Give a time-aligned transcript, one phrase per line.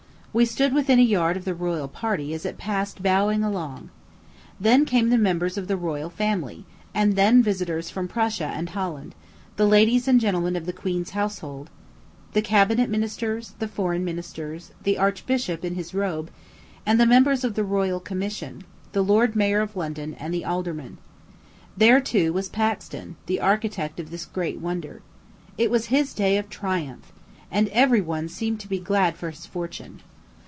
[0.33, 3.89] We stood within a yard of the royal party as it passed bowing along.
[4.61, 9.13] Then came the members of the royal family; and then visitors from Prussia and Holland;
[9.57, 11.69] the ladies and gentlemen of the queen's household;
[12.31, 16.31] the cabinet ministers; the foreign ministers; the archbishop in his robe,
[16.85, 18.63] and the members of the royal commission;
[18.93, 20.97] the lord mayor of London, and the aldermen.
[21.75, 25.01] There, too, was Paxton, the architect of this great wonder.
[25.57, 27.11] It was his day of triumph,
[27.51, 29.99] and every one seemed to be glad for his fortune.